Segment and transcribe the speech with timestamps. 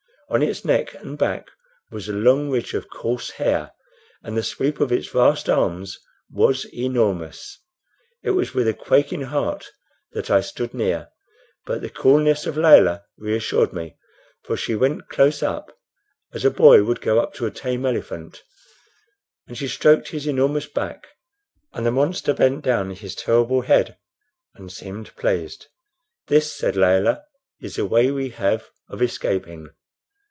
[0.33, 1.49] On its neck and back
[1.91, 3.73] was a long ridge of coarse hair,
[4.23, 7.59] and the sweep of its vast arms was enormous.
[8.23, 9.69] It was with a quaking heart
[10.13, 11.09] that I stood near;
[11.65, 13.97] but the coolness of Layelah reassured me,
[14.43, 15.77] for she went close up,
[16.33, 18.41] as a boy would go up to a tame elephant,
[19.49, 21.07] and she stroked his enormous back,
[21.73, 23.97] and the monster bent down his terrible head
[24.55, 25.67] and seemed pleased.
[26.27, 27.25] "This," said Layelah,
[27.59, 29.71] "is the way we have of escaping."